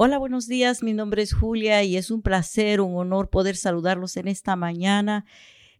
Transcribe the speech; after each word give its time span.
Hola, 0.00 0.18
buenos 0.18 0.46
días. 0.46 0.84
Mi 0.84 0.92
nombre 0.92 1.22
es 1.22 1.34
Julia 1.34 1.82
y 1.82 1.96
es 1.96 2.12
un 2.12 2.22
placer, 2.22 2.80
un 2.80 2.96
honor 2.96 3.30
poder 3.30 3.56
saludarlos 3.56 4.16
en 4.16 4.28
esta 4.28 4.54
mañana. 4.54 5.26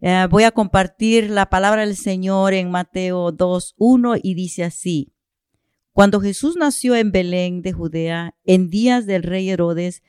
Eh, 0.00 0.26
voy 0.28 0.42
a 0.42 0.50
compartir 0.50 1.30
la 1.30 1.48
palabra 1.48 1.86
del 1.86 1.94
Señor 1.94 2.52
en 2.52 2.68
Mateo 2.68 3.32
2.1 3.32 4.18
y 4.20 4.34
dice 4.34 4.64
así. 4.64 5.12
Cuando 5.92 6.20
Jesús 6.20 6.56
nació 6.56 6.96
en 6.96 7.12
Belén 7.12 7.62
de 7.62 7.72
Judea, 7.72 8.34
en 8.42 8.70
días 8.70 9.06
del 9.06 9.22
rey 9.22 9.50
Herodes, 9.50 10.02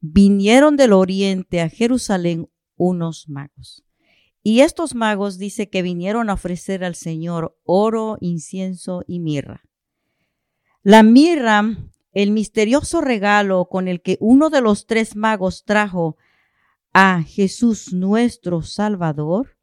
vinieron 0.00 0.76
del 0.76 0.92
oriente 0.92 1.60
a 1.60 1.68
Jerusalén 1.68 2.48
unos 2.76 3.28
magos. 3.28 3.82
Y 4.44 4.60
estos 4.60 4.94
magos 4.94 5.38
dice 5.38 5.70
que 5.70 5.82
vinieron 5.82 6.30
a 6.30 6.34
ofrecer 6.34 6.84
al 6.84 6.94
Señor 6.94 7.58
oro, 7.64 8.16
incienso 8.20 9.02
y 9.08 9.18
mirra. 9.18 9.64
La 10.84 11.02
mirra 11.02 11.64
el 12.16 12.30
misterioso 12.30 13.02
regalo 13.02 13.66
con 13.66 13.88
el 13.88 14.00
que 14.00 14.16
uno 14.20 14.48
de 14.48 14.62
los 14.62 14.86
tres 14.86 15.16
magos 15.16 15.66
trajo 15.66 16.16
a 16.94 17.22
Jesús 17.22 17.92
nuestro 17.92 18.62
Salvador, 18.62 19.58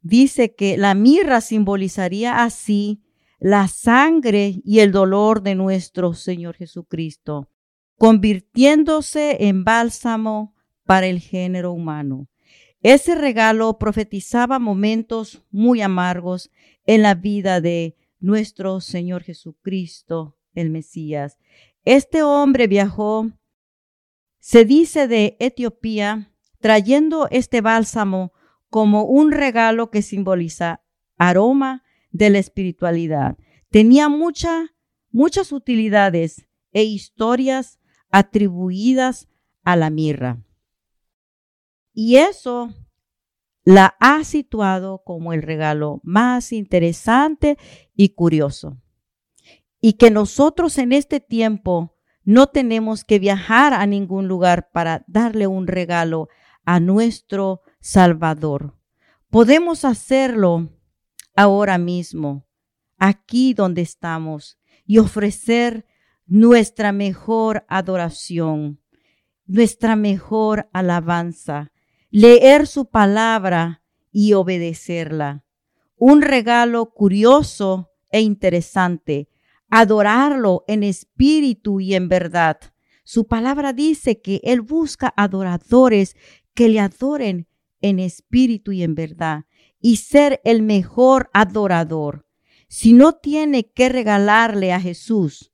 dice 0.00 0.52
que 0.56 0.76
la 0.76 0.96
mirra 0.96 1.40
simbolizaría 1.40 2.42
así 2.42 3.04
la 3.38 3.68
sangre 3.68 4.60
y 4.64 4.80
el 4.80 4.90
dolor 4.90 5.44
de 5.44 5.54
nuestro 5.54 6.12
Señor 6.12 6.56
Jesucristo, 6.56 7.50
convirtiéndose 7.96 9.46
en 9.46 9.62
bálsamo 9.62 10.56
para 10.86 11.06
el 11.06 11.20
género 11.20 11.70
humano. 11.70 12.26
Ese 12.82 13.14
regalo 13.14 13.78
profetizaba 13.78 14.58
momentos 14.58 15.44
muy 15.52 15.82
amargos 15.82 16.50
en 16.84 17.02
la 17.02 17.14
vida 17.14 17.60
de 17.60 17.94
nuestro 18.18 18.80
Señor 18.80 19.22
Jesucristo, 19.22 20.36
el 20.56 20.70
Mesías. 20.70 21.38
Este 21.86 22.24
hombre 22.24 22.66
viajó, 22.66 23.30
se 24.40 24.64
dice 24.64 25.06
de 25.06 25.36
Etiopía, 25.38 26.34
trayendo 26.58 27.28
este 27.30 27.60
bálsamo 27.60 28.32
como 28.68 29.04
un 29.04 29.30
regalo 29.30 29.92
que 29.92 30.02
simboliza 30.02 30.82
aroma 31.16 31.84
de 32.10 32.30
la 32.30 32.38
espiritualidad. 32.38 33.38
Tenía 33.70 34.08
mucha, 34.08 34.74
muchas 35.12 35.52
utilidades 35.52 36.48
e 36.72 36.82
historias 36.82 37.78
atribuidas 38.10 39.28
a 39.62 39.76
la 39.76 39.88
mirra. 39.88 40.42
Y 41.92 42.16
eso 42.16 42.74
la 43.62 43.94
ha 44.00 44.24
situado 44.24 45.04
como 45.04 45.32
el 45.32 45.42
regalo 45.42 46.00
más 46.02 46.52
interesante 46.52 47.56
y 47.94 48.08
curioso 48.08 48.76
y 49.80 49.94
que 49.94 50.10
nosotros 50.10 50.78
en 50.78 50.92
este 50.92 51.20
tiempo 51.20 51.94
no 52.24 52.48
tenemos 52.48 53.04
que 53.04 53.18
viajar 53.18 53.72
a 53.72 53.86
ningún 53.86 54.26
lugar 54.26 54.70
para 54.72 55.04
darle 55.06 55.46
un 55.46 55.66
regalo 55.66 56.28
a 56.64 56.80
nuestro 56.80 57.62
Salvador. 57.80 58.76
Podemos 59.30 59.84
hacerlo 59.84 60.70
ahora 61.36 61.78
mismo, 61.78 62.46
aquí 62.98 63.54
donde 63.54 63.82
estamos, 63.82 64.58
y 64.84 64.98
ofrecer 64.98 65.86
nuestra 66.26 66.90
mejor 66.90 67.64
adoración, 67.68 68.80
nuestra 69.46 69.94
mejor 69.94 70.68
alabanza, 70.72 71.70
leer 72.10 72.66
su 72.66 72.90
palabra 72.90 73.82
y 74.10 74.32
obedecerla. 74.32 75.44
Un 75.96 76.22
regalo 76.22 76.92
curioso 76.92 77.92
e 78.10 78.20
interesante 78.20 79.28
adorarlo 79.70 80.64
en 80.66 80.82
espíritu 80.82 81.80
y 81.80 81.94
en 81.94 82.08
verdad. 82.08 82.58
Su 83.04 83.26
palabra 83.26 83.72
dice 83.72 84.20
que 84.20 84.40
Él 84.44 84.60
busca 84.60 85.12
adoradores 85.16 86.16
que 86.54 86.68
le 86.68 86.80
adoren 86.80 87.46
en 87.80 87.98
espíritu 87.98 88.72
y 88.72 88.82
en 88.82 88.94
verdad 88.94 89.44
y 89.80 89.96
ser 89.96 90.40
el 90.44 90.62
mejor 90.62 91.30
adorador. 91.32 92.26
Si 92.68 92.92
no 92.92 93.12
tiene 93.12 93.70
que 93.70 93.88
regalarle 93.88 94.72
a 94.72 94.80
Jesús, 94.80 95.52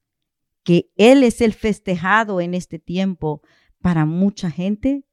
que 0.63 0.91
Él 0.97 1.25
es 1.25 1.41
el 1.41 1.53
festejado 1.53 2.41
en 2.41 2.55
este 2.55 2.79
tiempo 2.79 3.43
para 3.83 4.07
mucha 4.07 4.51
gente, 4.51 5.05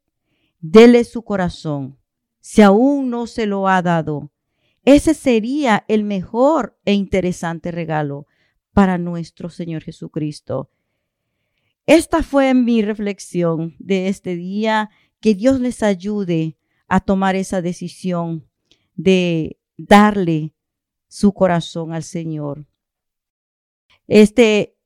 dele 0.60 1.04
su 1.04 1.24
corazón, 1.24 1.98
si 2.40 2.62
aún 2.62 3.10
no 3.10 3.28
se 3.28 3.46
lo 3.46 3.68
ha 3.68 3.82
dado. 3.82 4.32
Ese 4.86 5.14
sería 5.14 5.84
el 5.88 6.04
mejor 6.06 6.80
e 6.86 6.94
interesante 6.94 7.72
regalo 7.72 8.28
para 8.80 8.98
nuestro 8.98 9.50
Señor 9.50 9.84
Jesucristo. 9.84 10.72
Esta 11.86 12.24
fue 12.24 12.54
mi 12.54 12.82
reflexión 12.82 13.76
de 13.78 14.08
este 14.08 14.38
día. 14.38 14.90
Que 15.20 15.36
Dios 15.36 15.60
les 15.60 15.84
ayude 15.84 16.58
a 16.88 17.02
tomar 17.02 17.36
esa 17.36 17.62
decisión 17.62 18.48
de 18.96 19.60
darle 19.76 20.56
su 21.10 21.34
corazón 21.34 21.92
al 21.92 22.04
Señor. 22.04 22.68
Este, 24.08 24.78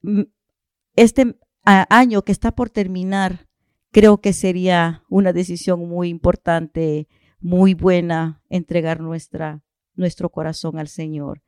este 0.95 1.37
año 1.63 2.23
que 2.23 2.31
está 2.31 2.51
por 2.51 2.71
terminar, 2.71 3.47
creo 3.91 4.21
que 4.21 4.33
sería 4.33 5.03
una 5.07 5.33
decisión 5.33 5.87
muy 5.87 6.09
importante, 6.09 7.07
muy 7.39 7.75
buena, 7.75 8.41
entregar 8.49 9.01
nuestra, 9.01 9.61
nuestro 9.93 10.31
corazón 10.31 10.79
al 10.79 10.87
Señor. 10.87 11.43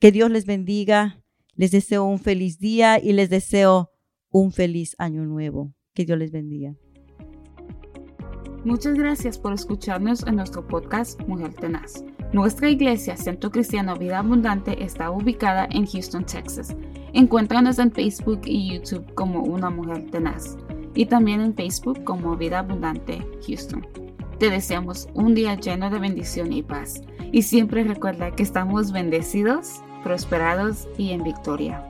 Que 0.00 0.10
Dios 0.10 0.28
les 0.28 0.44
bendiga. 0.44 1.19
Les 1.60 1.70
deseo 1.70 2.06
un 2.06 2.18
feliz 2.18 2.58
día 2.58 2.98
y 2.98 3.12
les 3.12 3.28
deseo 3.28 3.90
un 4.30 4.50
feliz 4.50 4.96
año 4.98 5.26
nuevo. 5.26 5.74
Que 5.92 6.06
Dios 6.06 6.18
les 6.18 6.32
bendiga. 6.32 6.74
Muchas 8.64 8.94
gracias 8.94 9.38
por 9.38 9.52
escucharnos 9.52 10.26
en 10.26 10.36
nuestro 10.36 10.66
podcast 10.66 11.20
Mujer 11.28 11.52
Tenaz. 11.52 12.02
Nuestra 12.32 12.70
iglesia, 12.70 13.14
Centro 13.18 13.50
Cristiano 13.50 13.94
Vida 13.94 14.20
Abundante, 14.20 14.82
está 14.82 15.10
ubicada 15.10 15.68
en 15.70 15.84
Houston, 15.84 16.24
Texas. 16.24 16.74
Encuéntranos 17.12 17.78
en 17.78 17.92
Facebook 17.92 18.40
y 18.46 18.72
YouTube 18.72 19.12
como 19.12 19.42
Una 19.42 19.68
Mujer 19.68 20.10
Tenaz 20.10 20.56
y 20.94 21.04
también 21.04 21.42
en 21.42 21.54
Facebook 21.54 22.04
como 22.04 22.38
Vida 22.38 22.60
Abundante 22.60 23.22
Houston. 23.46 23.86
Te 24.38 24.48
deseamos 24.48 25.10
un 25.12 25.34
día 25.34 25.60
lleno 25.60 25.90
de 25.90 25.98
bendición 25.98 26.54
y 26.54 26.62
paz. 26.62 27.02
Y 27.32 27.42
siempre 27.42 27.84
recuerda 27.84 28.34
que 28.34 28.44
estamos 28.44 28.92
bendecidos 28.92 29.82
prosperados 30.02 30.88
y 30.98 31.12
en 31.12 31.22
victoria. 31.22 31.89